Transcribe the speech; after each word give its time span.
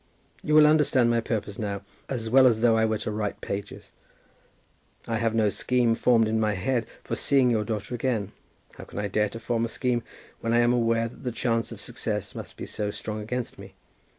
You 0.41 0.55
will 0.55 0.65
understand 0.65 1.11
my 1.11 1.21
purpose 1.21 1.59
now 1.59 1.83
as 2.09 2.27
well 2.27 2.47
as 2.47 2.61
though 2.61 2.75
I 2.75 2.85
were 2.85 2.97
to 2.97 3.11
write 3.11 3.39
pages. 3.39 3.91
I 5.07 5.17
have 5.17 5.35
no 5.35 5.49
scheme 5.49 5.93
formed 5.93 6.27
in 6.27 6.39
my 6.39 6.53
head 6.53 6.87
for 7.03 7.15
seeing 7.15 7.51
your 7.51 7.63
daughter 7.63 7.93
again. 7.93 8.31
How 8.79 8.85
can 8.85 8.97
I 8.97 9.07
dare 9.07 9.29
to 9.29 9.39
form 9.39 9.63
a 9.63 9.67
scheme, 9.67 10.01
when 10.39 10.53
I 10.53 10.59
am 10.61 10.73
aware 10.73 11.07
that 11.07 11.21
the 11.21 11.31
chance 11.31 11.71
of 11.71 11.79
success 11.79 12.33
must 12.33 12.57
be 12.57 12.65
so 12.65 12.89
strong 12.89 13.21
against 13.21 13.59
me? 13.59 13.75